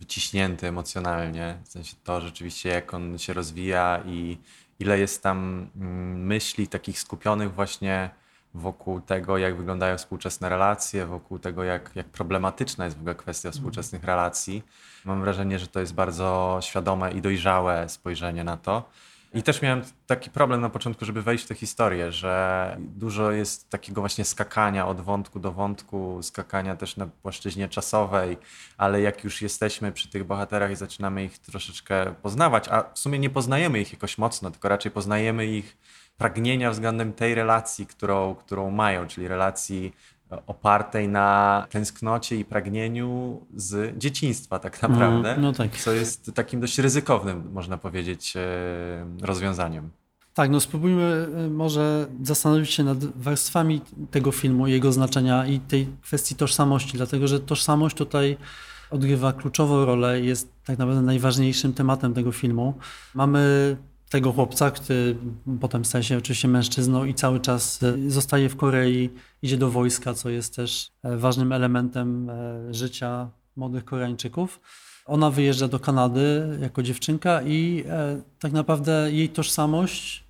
[0.00, 1.58] wyciśnięty emocjonalnie.
[1.64, 4.38] W sensie to rzeczywiście, jak on się rozwija i
[4.80, 8.10] ile jest tam mm, myśli takich skupionych właśnie
[8.56, 13.50] wokół tego, jak wyglądają współczesne relacje, wokół tego, jak, jak problematyczna jest w ogóle kwestia
[13.50, 14.62] współczesnych relacji.
[15.04, 18.88] Mam wrażenie, że to jest bardzo świadome i dojrzałe spojrzenie na to.
[19.34, 23.70] I też miałem taki problem na początku, żeby wejść w tę historię, że dużo jest
[23.70, 28.38] takiego właśnie skakania od wątku do wątku, skakania też na płaszczyźnie czasowej,
[28.78, 33.18] ale jak już jesteśmy przy tych bohaterach i zaczynamy ich troszeczkę poznawać, a w sumie
[33.18, 35.76] nie poznajemy ich jakoś mocno, tylko raczej poznajemy ich
[36.18, 39.92] pragnienia względem tej relacji, którą, którą mają, czyli relacji
[40.46, 44.92] opartej na tęsknocie i pragnieniu z dzieciństwa tak mhm.
[44.92, 45.76] naprawdę, no, no tak.
[45.76, 49.90] co jest takim dość ryzykownym, można powiedzieć, e, rozwiązaniem.
[50.34, 55.88] Tak, no spróbujmy e, może zastanowić się nad warstwami tego filmu, jego znaczenia i tej
[56.02, 58.36] kwestii tożsamości, dlatego że tożsamość tutaj
[58.90, 62.74] odgrywa kluczową rolę, jest tak naprawdę najważniejszym tematem tego filmu.
[63.14, 63.76] Mamy
[64.10, 65.16] tego chłopca, który
[65.60, 69.10] potem staje się oczywiście mężczyzną i cały czas e, zostaje w Korei,
[69.42, 74.60] idzie do wojska, co jest też e, ważnym elementem e, życia młodych Koreańczyków.
[75.06, 77.84] Ona wyjeżdża do Kanady jako dziewczynka i
[78.38, 80.24] tak naprawdę jej tożsamość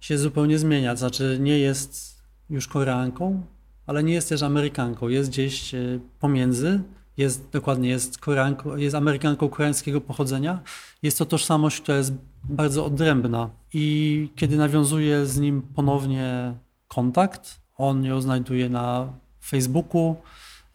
[0.00, 0.96] się zupełnie zmienia.
[0.96, 3.42] Znaczy nie jest już Koreanką,
[3.86, 5.08] ale nie jest też Amerykanką.
[5.08, 5.74] Jest gdzieś
[6.20, 6.80] pomiędzy
[7.18, 10.60] jest dokładnie jest, Koreanką, jest Amerykanką koreańskiego pochodzenia.
[11.02, 12.12] Jest to tożsamość, która jest
[12.44, 16.54] bardzo odrębna i kiedy nawiązuje z nim ponownie
[16.88, 19.12] kontakt, on ją znajduje na
[19.44, 20.16] Facebooku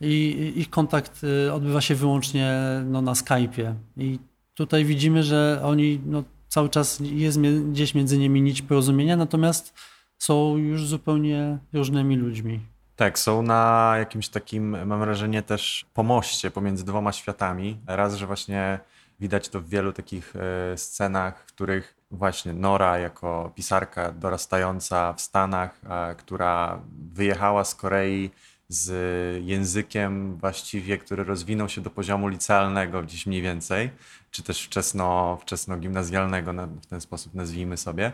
[0.02, 3.74] i ich kontakt y, odbywa się wyłącznie no, na Skype'ie.
[3.98, 4.20] I
[4.54, 7.40] tutaj widzimy, że oni no, cały czas jest
[7.72, 9.74] gdzieś między nimi nić porozumienia, natomiast
[10.18, 12.73] są już zupełnie różnymi ludźmi.
[12.96, 17.80] Tak, są na jakimś takim, mam wrażenie, też pomoście pomiędzy dwoma światami.
[17.88, 18.80] Raz, że właśnie
[19.20, 25.22] widać to w wielu takich e, scenach, w których właśnie Nora jako pisarka dorastająca w
[25.22, 25.82] Stanach,
[26.18, 26.82] która
[27.14, 28.32] wyjechała z Korei
[28.70, 33.90] z językiem właściwie, który rozwinął się do poziomu licealnego gdzieś mniej więcej,
[34.32, 38.12] czy też wczesno, wczesno-gimnazjalnego, w ten sposób nazwijmy sobie.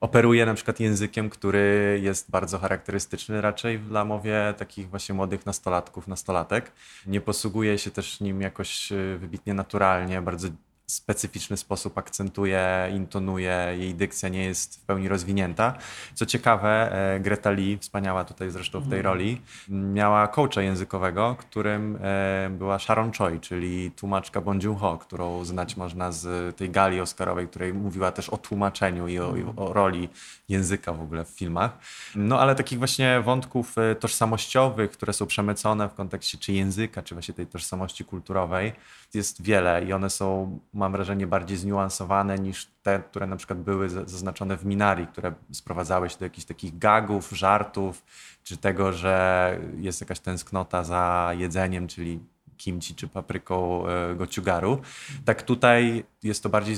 [0.00, 6.08] Operuje na przykład językiem, który jest bardzo charakterystyczny raczej dla mowie takich właśnie młodych nastolatków,
[6.08, 6.72] nastolatek.
[7.06, 10.48] Nie posługuje się też nim jakoś y, wybitnie naturalnie, bardzo
[10.94, 15.74] specyficzny sposób akcentuje, intonuje, jej dykcja nie jest w pełni rozwinięta.
[16.14, 19.04] Co ciekawe, e, Greta Lee, wspaniała tutaj zresztą w tej mhm.
[19.04, 25.76] roli, miała coacha językowego, którym e, była Sharon Choi, czyli tłumaczka Bong Joon-ho, którą znać
[25.76, 30.08] można z tej gali oscarowej, której mówiła też o tłumaczeniu i o, i o roli
[30.48, 31.78] języka w ogóle w filmach.
[32.14, 37.14] No ale takich właśnie wątków e, tożsamościowych, które są przemycone w kontekście czy języka, czy
[37.14, 38.72] właśnie tej tożsamości kulturowej,
[39.14, 43.88] jest wiele i one są, mam wrażenie, bardziej zniuansowane niż te, które na przykład były
[43.88, 48.04] zaznaczone w Minari, które sprowadzały się do jakichś takich gagów, żartów,
[48.44, 52.20] czy tego, że jest jakaś tęsknota za jedzeniem, czyli
[52.56, 54.80] kimchi czy papryką e, gochugaru.
[55.24, 56.76] Tak tutaj jest to bardziej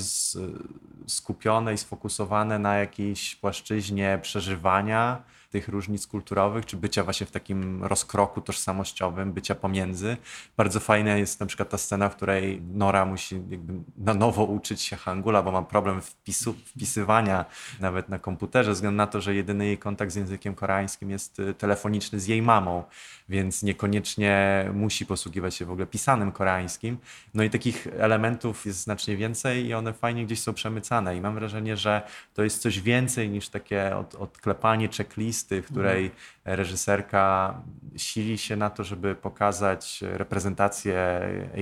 [1.07, 7.83] skupione i sfokusowane na jakiejś płaszczyźnie przeżywania, tych różnic kulturowych, czy bycia właśnie w takim
[7.83, 10.17] rozkroku tożsamościowym, bycia pomiędzy.
[10.57, 14.81] Bardzo fajna jest na przykład ta scena, w której Nora musi jakby na nowo uczyć
[14.81, 17.45] się hangula, bo ma problem wpisu, wpisywania
[17.79, 21.39] nawet na komputerze, ze względu na to, że jedyny jej kontakt z językiem koreańskim jest
[21.39, 22.83] y, telefoniczny z jej mamą,
[23.29, 26.97] więc niekoniecznie musi posługiwać się w ogóle pisanym koreańskim.
[27.33, 31.35] No i takich elementów jest znacznie więcej i one fajnie gdzieś są przemycane i mam
[31.35, 32.01] wrażenie, że
[32.33, 36.11] to jest coś więcej niż takie od, odklepanie checklist w której
[36.45, 37.61] reżyserka
[37.97, 41.19] sili się na to, żeby pokazać reprezentację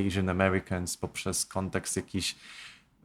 [0.07, 2.35] Asian Americans poprzez kontekst jakichś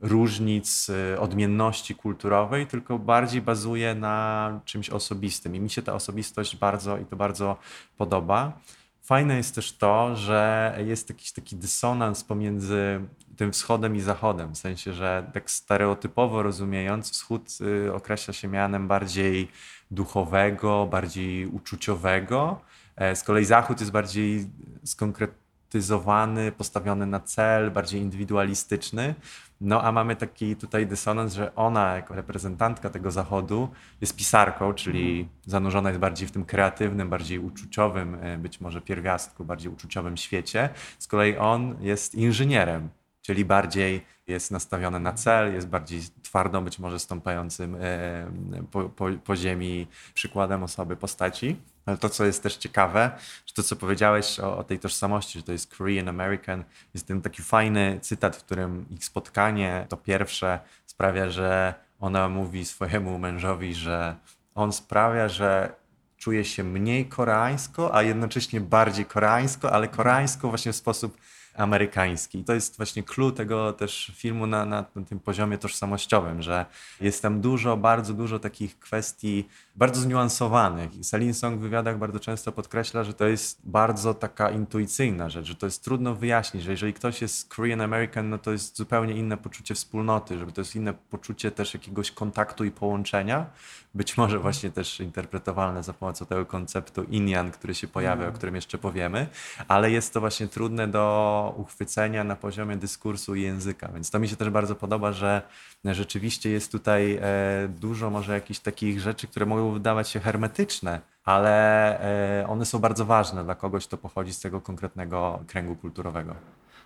[0.01, 5.55] różnic, y, odmienności kulturowej, tylko bardziej bazuje na czymś osobistym.
[5.57, 7.57] I mi się ta osobistość bardzo i to bardzo
[7.97, 8.61] podoba.
[9.03, 13.01] Fajne jest też to, że jest jakiś taki dysonans pomiędzy
[13.37, 18.89] tym wschodem i zachodem, w sensie, że tak stereotypowo rozumiejąc, wschód y, określa się mianem
[18.89, 19.49] bardziej
[19.91, 22.61] duchowego, bardziej uczuciowego.
[22.97, 24.51] E, z kolei Zachód jest bardziej
[24.85, 29.15] skonkretyzowany, postawiony na cel, bardziej indywidualistyczny.
[29.61, 33.69] No a mamy taki tutaj dysonans, że ona jako reprezentantka tego Zachodu
[34.01, 39.45] jest pisarką, czyli zanurzona jest bardziej w tym kreatywnym, bardziej uczuciowym, e, być może pierwiastku,
[39.45, 40.69] bardziej uczuciowym świecie.
[40.99, 42.89] Z kolei on jest inżynierem,
[43.27, 48.31] czyli bardziej jest nastawione na cel, jest bardziej twardo, być może stąpającym e,
[48.71, 51.57] po, po, po ziemi przykładem osoby, postaci.
[51.87, 53.11] Ale to, co jest też ciekawe,
[53.47, 57.23] że to, co powiedziałeś o, o, tej tożsamości, że to jest Korean American, jest ten
[57.23, 63.75] taki fajny cytat, w którym ich spotkanie, to pierwsze, sprawia, że ona mówi swojemu mężowi,
[63.75, 64.17] że
[64.55, 65.75] on sprawia, że
[66.17, 71.17] czuje się mniej koreańsko, a jednocześnie bardziej koreańsko, ale koreańsko właśnie w sposób
[71.57, 72.39] amerykański.
[72.39, 76.67] I to jest właśnie clue tego też filmu na, na, na tym poziomie tożsamościowym, że
[77.01, 80.97] jest tam dużo, bardzo dużo takich kwestii bardzo zniuansowanych.
[80.97, 85.47] I Celine Song w wywiadach bardzo często podkreśla, że to jest bardzo taka intuicyjna rzecz,
[85.47, 89.15] że to jest trudno wyjaśnić, że jeżeli ktoś jest Korean American, no to jest zupełnie
[89.15, 93.47] inne poczucie wspólnoty, żeby to jest inne poczucie też jakiegoś kontaktu i połączenia,
[93.95, 98.37] być może właśnie też interpretowalne za pomocą tego konceptu Indian, który się pojawia, o mm.
[98.37, 99.27] którym jeszcze powiemy,
[99.69, 104.29] ale jest to właśnie trudne do uchwycenia na poziomie dyskursu i języka, więc to mi
[104.29, 105.43] się też bardzo podoba, że
[105.85, 112.01] rzeczywiście jest tutaj e, dużo może jakichś takich rzeczy, które mogą wydawać się hermetyczne, ale
[112.41, 116.35] e, one są bardzo ważne dla kogoś, kto pochodzi z tego konkretnego kręgu kulturowego.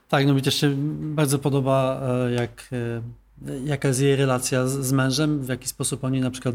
[0.09, 2.69] Tak, no mi też się bardzo podoba, e, jak,
[3.65, 6.55] jaka jest jej relacja z, z mężem, w jaki sposób oni na przykład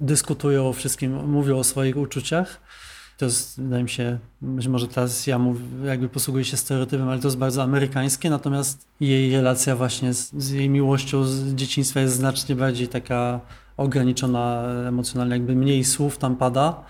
[0.00, 2.60] dyskutują o wszystkim, mówią o swoich uczuciach.
[3.18, 7.20] To jest, wydaje mi się, być może teraz ja mówię, jakby posługuję się stereotypem, ale
[7.20, 12.14] to jest bardzo amerykańskie, natomiast jej relacja właśnie z, z jej miłością z dzieciństwa jest
[12.14, 13.40] znacznie bardziej taka
[13.76, 16.84] ograniczona emocjonalnie, jakby mniej słów tam pada.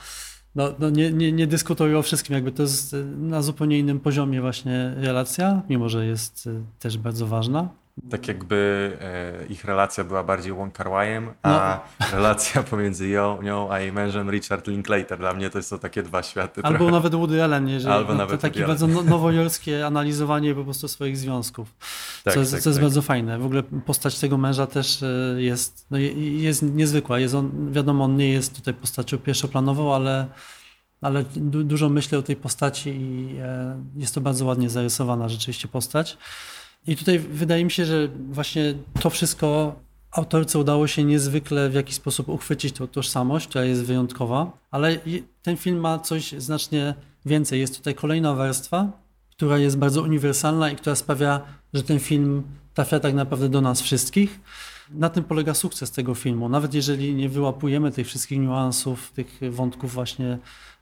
[0.54, 4.40] No, no nie, nie, nie dyskutuję o wszystkim, jakby to jest na zupełnie innym poziomie
[4.40, 7.68] właśnie relacja, mimo że jest też bardzo ważna.
[8.10, 12.06] Tak jakby e, ich relacja była bardziej łąkarłajem, a no.
[12.16, 15.18] relacja pomiędzy ją, nią a jej mężem Richard Linklater.
[15.18, 16.60] Dla mnie to są takie dwa światy.
[16.62, 16.92] Albo trochę.
[16.92, 20.88] nawet Woody Allen, jeżeli Albo no, nawet to takie bardzo no, nowojorskie analizowanie po prostu
[20.88, 21.74] swoich związków,
[22.24, 22.84] tak, co, jest, tak, co jest tak.
[22.84, 23.38] bardzo fajne.
[23.38, 25.06] W ogóle postać tego męża też e,
[25.36, 27.18] jest, no, jest niezwykła.
[27.18, 30.26] Jest on, wiadomo, on nie jest tutaj postacią pierwszoplanową, ale
[31.00, 35.68] ale du dużo myślę o tej postaci i e, jest to bardzo ładnie zarysowana rzeczywiście
[35.68, 36.18] postać.
[36.86, 39.74] I tutaj wydaje mi się, że właśnie to wszystko
[40.10, 44.98] autorce udało się niezwykle w jakiś sposób uchwycić tą tożsamość, która jest wyjątkowa, ale
[45.42, 46.94] ten film ma coś znacznie
[47.26, 47.60] więcej.
[47.60, 48.90] Jest tutaj kolejna warstwa,
[49.30, 51.40] która jest bardzo uniwersalna i która sprawia,
[51.74, 52.42] że ten film
[52.74, 54.40] trafia tak naprawdę do nas wszystkich.
[54.90, 56.48] Na tym polega sukces tego filmu.
[56.48, 60.38] Nawet jeżeli nie wyłapujemy tych wszystkich niuansów, tych wątków właśnie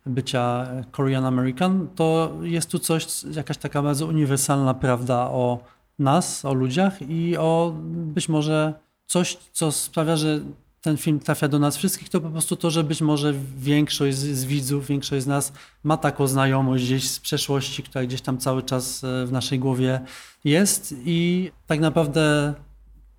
[0.07, 6.55] bycia Korean American, to jest tu coś, jakaś taka bardzo uniwersalna prawda o nas, o
[6.55, 8.75] ludziach i o być może
[9.07, 10.41] coś, co sprawia, że
[10.81, 14.45] ten film trafia do nas wszystkich, to po prostu to, że być może większość z,
[14.45, 15.53] widzów, większość z nas
[15.85, 20.01] ma taką znajomość gdzieś z przeszłości, która gdzieś tam cały czas e, w naszej głowie
[20.45, 22.55] jest i tak naprawdę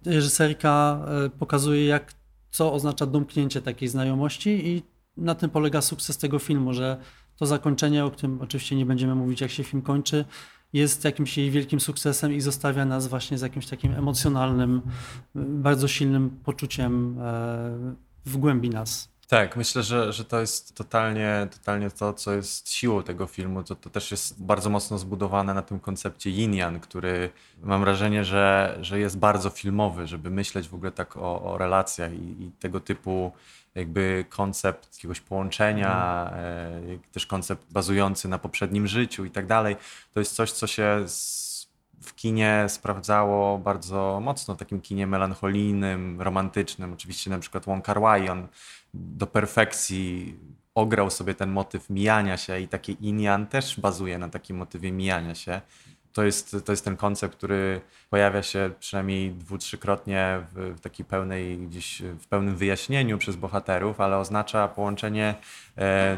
[0.05, 2.13] reżyserka e, pokazuje, jak,
[2.51, 4.83] co oznacza domknięcie takiej znajomości i
[5.17, 6.97] na tym polega sukces tego filmu, że
[7.37, 10.25] to zakończenie, o którym oczywiście nie będziemy mówić, jak się film kończy,
[10.75, 14.81] jest jakimś jej wielkim sukcesem i zostawia nas właśnie z jakimś takim emocjonalnym,
[15.35, 19.15] bardzo silnym poczuciem e, w głębi nas.
[19.27, 23.63] Tak, myślę, że, że to jest totalnie, totalnie to, co jest siłą tego filmu.
[23.63, 27.29] To, to też jest bardzo mocno zbudowane na tym koncepcie yin który
[27.63, 32.13] mam wrażenie, że, że jest bardzo filmowy, żeby myśleć w ogóle tak o, o relacjach
[32.13, 33.31] i, i tego typu
[33.75, 36.99] jakby koncept jakiegoś połączenia, mm.
[37.11, 39.75] też koncept bazujący na poprzednim życiu i tak dalej.
[40.13, 41.05] To jest coś, co się
[42.01, 46.93] w kinie sprawdzało bardzo mocno, takim kinie melancholijnym, romantycznym.
[46.93, 48.47] Oczywiście na przykład Wong Kar Wai, on
[48.93, 50.35] do perfekcji
[50.75, 55.35] ograł sobie ten motyw mijania się i taki Inian też bazuje na takim motywie mijania
[55.35, 55.61] się
[56.15, 61.05] to jest, to jest ten koncept, który pojawia się przynajmniej dwu, trzykrotnie w, w takiej
[61.05, 65.35] pełnej, gdzieś w pełnym wyjaśnieniu przez bohaterów, ale oznacza połączenie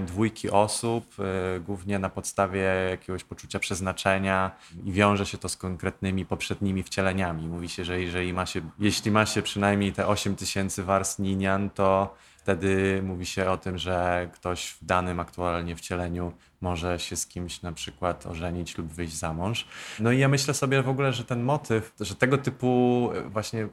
[0.06, 4.52] dwójki osób, e, głównie na podstawie jakiegoś poczucia przeznaczenia
[4.86, 7.48] i wiąże się to z konkretnymi poprzednimi wcieleniami.
[7.48, 11.70] Mówi się, że jeżeli ma się, jeśli ma się przynajmniej te 8 tysięcy warstw ninian,
[11.70, 17.28] to wtedy mówi się o tym, że ktoś w danym aktualnie wcieleniu może się z
[17.28, 19.67] kimś na przykład ożenić lub wyjść za mąż.
[20.00, 23.67] No i ja myślę sobie w ogóle, że ten motyw, że tego typu właśnie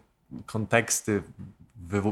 [0.46, 1.22] konteksty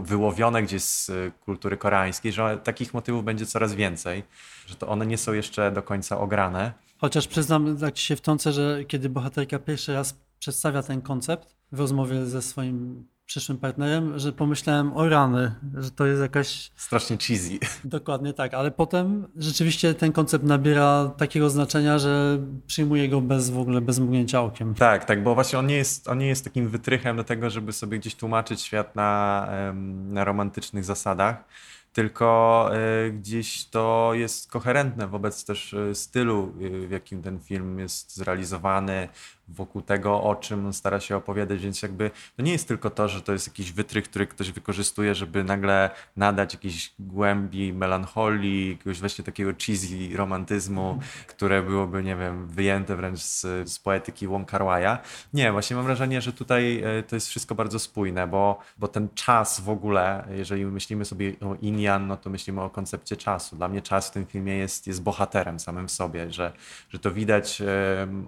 [0.02, 1.11] wyłowione gdzieś z
[1.44, 4.22] kultury koreańskiej, że takich motywów będzie coraz więcej,
[4.66, 6.72] że to one nie są jeszcze do końca ograne.
[6.98, 12.26] Chociaż przyznam, tak się wtrącę, że kiedy bohaterka pierwszy raz przedstawia ten koncept w rozmowie
[12.26, 16.71] ze swoim przyszłym partnerem, że pomyślałem o rany, że to jest jakaś...
[16.77, 17.59] Strasznie cheesy.
[17.85, 23.59] Dokładnie tak, ale potem rzeczywiście ten koncept nabiera takiego znaczenia, że przyjmuję go bez w
[23.59, 24.75] ogóle, bez mgnięcia okiem.
[24.75, 27.73] Tak, tak, bo właśnie on nie jest, on nie jest takim wytrychem do tego, żeby
[27.73, 29.49] sobie gdzieś tłumaczyć świat na,
[30.09, 31.45] na romantycznych zasadach
[31.92, 37.79] tylko e, gdzieś to jest koherentne wobec też e, stylu, e, w jakim ten film
[37.79, 39.09] jest zrealizowany,
[39.52, 43.22] wokół tego, o czym stara się opowiadać, więc jakby to nie jest tylko to, że
[43.22, 49.24] to jest jakiś wytrych, który ktoś wykorzystuje, żeby nagle nadać jakiejś głębi, melancholii, jakiegoś właśnie
[49.24, 54.62] takiego cheesy romantyzmu, które byłoby, nie wiem, wyjęte wręcz z, z poetyki Wong Kar
[55.34, 59.60] Nie, właśnie mam wrażenie, że tutaj to jest wszystko bardzo spójne, bo, bo ten czas
[59.60, 63.56] w ogóle, jeżeli myślimy sobie o Indian, no to myślimy o koncepcie czasu.
[63.56, 66.52] Dla mnie czas w tym filmie jest, jest bohaterem samym w sobie, że,
[66.90, 67.62] że to widać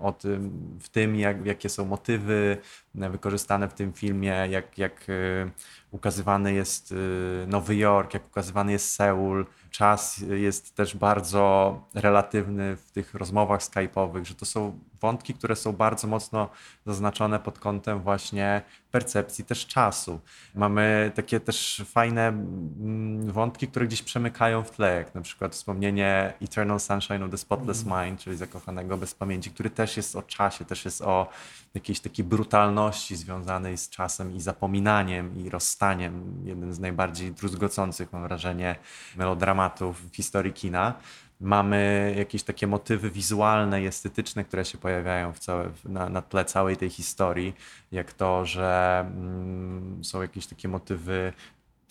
[0.00, 2.58] o tym, w tym, jak, jakie są motywy
[2.94, 5.50] wykorzystane w tym filmie, jak, jak y,
[5.90, 9.46] ukazywany jest y, Nowy Jork, jak ukazywany jest Seul.
[9.70, 15.72] Czas jest też bardzo relatywny w tych rozmowach skype'owych, że to są wątki, które są
[15.72, 16.48] bardzo mocno
[16.86, 20.20] zaznaczone pod kątem właśnie percepcji też czasu.
[20.54, 26.32] Mamy takie też fajne mm, wątki, które gdzieś przemykają w tle, jak na przykład wspomnienie
[26.42, 28.04] Eternal Sunshine of the Spotless mm.
[28.04, 31.28] Mind, czyli Zakochanego bez pamięci, który też jest o czasie, też jest o
[31.74, 36.42] jakiejś takiej brutalności związanej z czasem i zapominaniem i rozstaniem.
[36.44, 38.76] Jeden z najbardziej druzgocących, mam wrażenie,
[39.16, 40.94] melodramatów w historii kina
[41.40, 46.76] mamy jakieś takie motywy wizualne i estetyczne, które się pojawiają całe, na, na tle całej
[46.76, 47.54] tej historii,
[47.92, 51.32] jak to, że mm, są jakieś takie motywy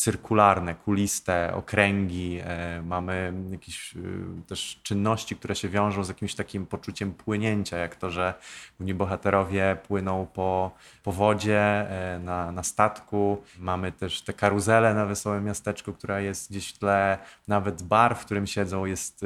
[0.03, 3.99] cyrkularne, kuliste, okręgi, e, mamy jakieś e,
[4.47, 8.33] też czynności, które się wiążą z jakimś takim poczuciem płynięcia, jak to, że
[8.77, 10.71] główni bohaterowie płyną po,
[11.03, 13.41] po wodzie, e, na, na statku.
[13.59, 18.25] Mamy też te karuzele na Wesołym Miasteczku, która jest gdzieś w tle, nawet bar, w
[18.25, 19.25] którym siedzą jest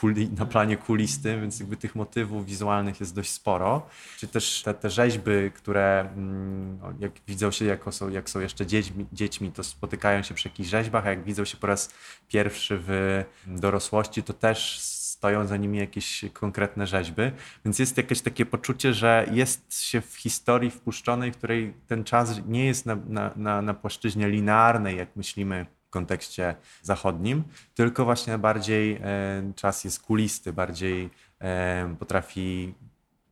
[0.00, 3.86] kuli, na planie kulistym, więc jakby tych motywów wizualnych jest dość sporo.
[4.18, 8.66] Czy też te, te rzeźby, które mm, jak widzą się jako są, jak są jeszcze
[8.66, 11.90] dziećmi, dziećmi to spotykają spotykają się przy jakichś rzeźbach, a jak widzą się po raz
[12.28, 17.22] pierwszy w dorosłości, to też stoją za nimi jakieś konkretne rzeźby.
[17.64, 22.40] Więc jest jakieś takie poczucie, że jest się w historii wpuszczonej, w której ten czas
[22.46, 28.38] nie jest na, na, na, na płaszczyźnie linearnej, jak myślimy w kontekście zachodnim, tylko właśnie
[28.38, 31.10] bardziej e, czas jest kulisty, bardziej
[31.40, 32.74] e, potrafi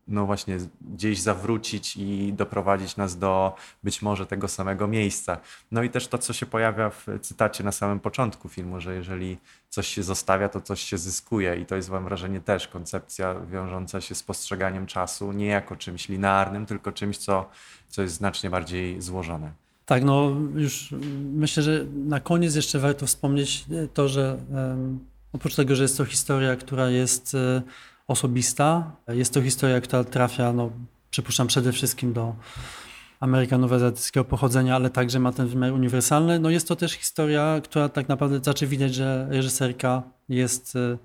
[0.09, 5.39] no właśnie gdzieś zawrócić i doprowadzić nas do być może tego samego miejsca.
[5.73, 9.39] No i też to, co się pojawia w cytacie na samym początku filmu, że jeżeli
[9.69, 14.01] coś się zostawia, to coś się zyskuje i to jest mam wrażenie też koncepcja wiążąca
[14.01, 17.51] się z postrzeganiem czasu nie jako czymś linearnym, tylko czymś, co,
[17.89, 19.53] co jest znacznie bardziej złożone.
[19.87, 20.95] Tak, no już
[21.33, 24.99] myślę, że na koniec jeszcze warto wspomnieć to, że um,
[25.33, 27.63] oprócz tego, że jest to historia, która jest um,
[28.09, 28.93] osobista.
[29.09, 30.71] Jest to historia, która trafia, no,
[31.11, 32.35] przypuszczam, przede wszystkim do
[33.21, 36.39] Amerykanów azjatyckiego pochodzenia, ale także ma ten wymiar uniwersalny.
[36.39, 40.99] No jest to też historia, która tak naprawdę znaczy widać, że reżyserka jest e,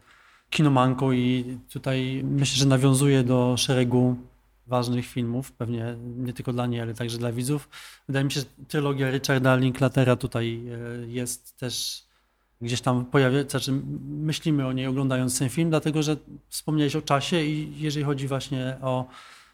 [0.50, 4.16] kinomanką i tutaj myślę, że nawiązuje do szeregu
[4.68, 7.70] ważnych filmów, pewnie nie tylko dla niej, ale także dla widzów.
[8.08, 12.04] Wydaje mi się, że trylogia Richarda Linklatera tutaj e, jest też
[12.62, 13.72] gdzieś tam pojawia, znaczy
[14.08, 16.18] myślimy o niej oglądając ten film, dlatego że
[16.50, 19.06] wspomniałeś o czasie i jeżeli chodzi właśnie o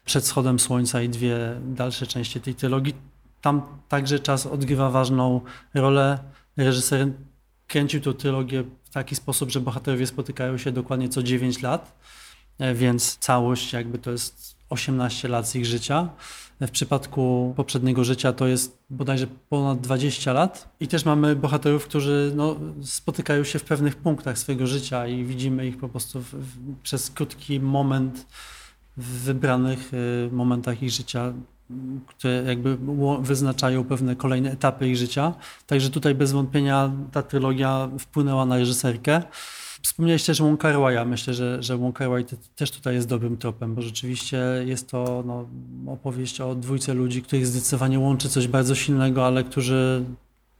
[0.04, 2.94] Przed wschodem słońca i dwie dalsze części tej trylogii,
[3.40, 5.40] tam także czas odgrywa ważną
[5.74, 6.18] rolę.
[6.56, 7.08] Reżyser
[7.66, 11.98] kręcił tę trylogię w taki sposób, że bohaterowie spotykają się dokładnie co 9 lat,
[12.58, 16.08] e, więc całość jakby to jest 18 lat z ich życia.
[16.60, 20.74] W przypadku poprzedniego życia to jest bodajże ponad 20 lat.
[20.80, 25.66] I też mamy bohaterów, którzy no, spotykają się w pewnych punktach swojego życia i widzimy
[25.66, 28.26] ich po prostu w, w, przez krótki moment
[28.96, 31.32] w wybranych y, momentach ich życia,
[32.06, 32.78] które jakby
[33.20, 35.34] wyznaczają pewne kolejne etapy ich życia.
[35.66, 39.22] Także tutaj bez wątpienia ta trylogia wpłynęła na reżyserkę.
[39.82, 42.10] Wspomniałeś też Wong Kar Myślę, że, że Wong Kar
[42.56, 45.48] też tutaj jest dobrym tropem, bo rzeczywiście jest to no,
[45.92, 50.04] opowieść o dwójce ludzi, których zdecydowanie łączy coś bardzo silnego, ale którzy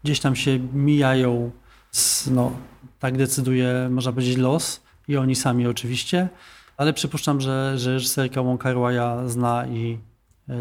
[0.05, 1.51] gdzieś tam się mijają.
[1.91, 2.53] Z, no,
[2.99, 6.29] tak decyduje, można powiedzieć, los i oni sami oczywiście,
[6.77, 8.77] ale przypuszczam, że, że reżyserka Wong Kar
[9.27, 9.99] zna i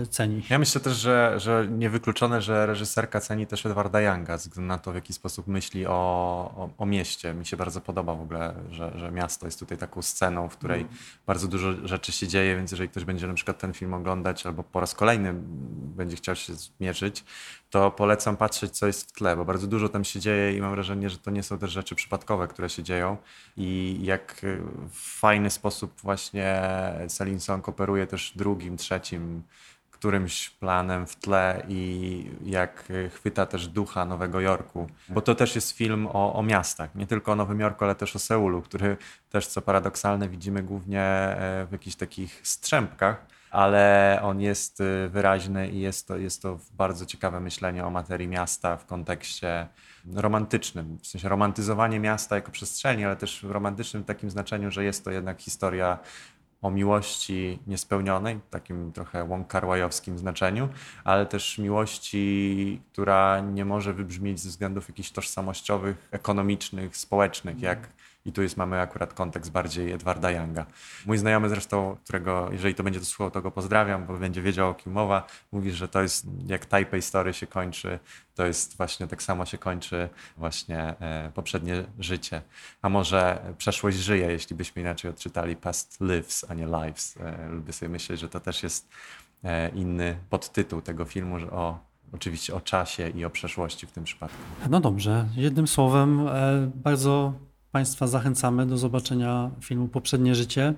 [0.10, 0.44] ceni.
[0.50, 4.78] Ja myślę też, że, że niewykluczone, że reżyserka ceni też Edwarda Younga, ze względu na
[4.78, 5.92] to, w jaki sposób myśli o,
[6.58, 7.34] o, o mieście.
[7.34, 10.82] Mi się bardzo podoba w ogóle, że, że miasto jest tutaj taką sceną, w której
[10.82, 10.94] mm.
[11.26, 14.64] bardzo dużo rzeczy się dzieje, więc jeżeli ktoś będzie na przykład ten film oglądać albo
[14.64, 15.34] po raz kolejny
[15.96, 17.24] będzie chciał się zmierzyć,
[17.70, 20.72] to polecam patrzeć, co jest w tle, bo bardzo dużo tam się dzieje i mam
[20.72, 23.18] wrażenie, że to nie są też rzeczy przypadkowe, które się dzieją
[23.58, 24.46] i jak
[24.90, 26.62] w fajny sposób właśnie
[27.08, 29.44] Celine Song operuje też drugim, trzecim,
[30.00, 35.72] którymś planem w tle i jak chwyta też ducha Nowego Jorku, bo to też jest
[35.72, 38.98] film o, o miastach, nie tylko o Nowym Jorku, ale też o Seulu, który
[39.30, 45.70] też co paradoksalne widzimy głównie e, w jakichś takich strzępkach, ale on jest y, wyraźny
[45.70, 49.68] i jest to, jest to bardzo ciekawe myślenie o materii miasta w kontekście
[50.14, 55.04] romantycznym, w sensie romantyzowanie miasta jako przestrzeni, ale też w romantycznym takim znaczeniu, że jest
[55.04, 56.00] to jednak historia
[56.62, 60.70] o miłości niespełnionej, takim trochę łąkarłajowskim znaczeniu,
[61.04, 67.99] ale też miłości, która nie może wybrzmieć ze względów jakichś tożsamościowych, ekonomicznych, społecznych, jak
[68.30, 70.66] i tu jest, mamy akurat kontekst bardziej Edwarda Younga.
[71.06, 74.70] Mój znajomy zresztą, którego, jeżeli to będzie to słuchał, to go pozdrawiam, bo będzie wiedział
[74.70, 78.00] o kim mowa, mówi, że to jest jak Taipei Story się kończy,
[78.36, 82.42] to jest właśnie tak samo się kończy właśnie e, poprzednie życie.
[82.82, 87.18] A może przeszłość żyje, jeśli byśmy inaczej odczytali past lives, a nie lives.
[87.18, 88.90] E, lubię sobie myśleć, że to też jest
[89.44, 94.38] e, inny podtytuł tego filmu, o oczywiście o czasie i o przeszłości w tym przypadku.
[94.70, 97.34] No dobrze, jednym słowem e, bardzo
[97.72, 100.74] Państwa zachęcamy do zobaczenia filmu Poprzednie Życie.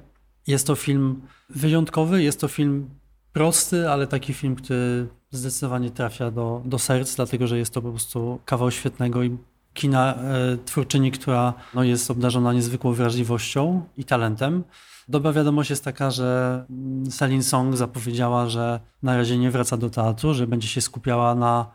[0.47, 2.89] Jest to film wyjątkowy, jest to film
[3.33, 7.89] prosty, ale taki film, który zdecydowanie trafia do, do serc, dlatego że jest to po
[7.89, 9.37] prostu kawał świetnego i
[9.73, 14.63] kina e, twórczyni, która no, jest obdarzona niezwykłą wrażliwością i talentem.
[15.07, 16.65] Dobra wiadomość jest taka, że
[17.09, 21.71] Celine Song zapowiedziała, że na razie nie wraca do teatru, że będzie się skupiała na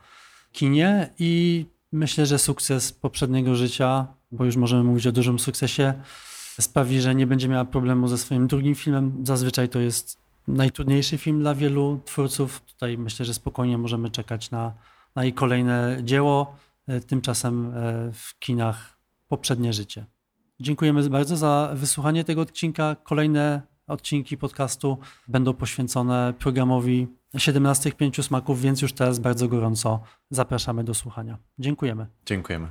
[0.53, 4.07] kinie i myślę, że sukces poprzedniego życia
[4.37, 5.95] bo już możemy mówić o dużym sukcesie,
[6.61, 9.13] sprawi, że nie będzie miała problemu ze swoim drugim filmem.
[9.23, 10.19] Zazwyczaj to jest
[10.49, 12.61] najtrudniejszy film dla wielu twórców.
[12.61, 14.73] Tutaj myślę, że spokojnie możemy czekać na,
[15.15, 16.57] na jej kolejne dzieło.
[16.87, 17.73] E, tymczasem e,
[18.13, 20.07] w kinach poprzednie życie.
[20.61, 22.97] Dziękujemy bardzo za wysłuchanie tego odcinka.
[23.05, 27.07] Kolejne odcinki podcastu będą poświęcone programowi
[27.37, 31.39] 17 pięciu smaków, więc już teraz bardzo gorąco zapraszamy do słuchania.
[31.59, 32.07] Dziękujemy.
[32.27, 32.69] Dziękujemy.